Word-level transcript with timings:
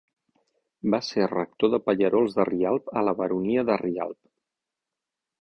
Va 0.93 0.99
ser 1.07 1.27
rector 1.33 1.71
de 1.73 1.79
Pallerols 1.89 2.39
de 2.39 2.47
Rialb, 2.51 2.91
a 3.03 3.05
la 3.09 3.15
Baronia 3.21 3.67
de 3.71 3.79
Rialb. 3.85 4.19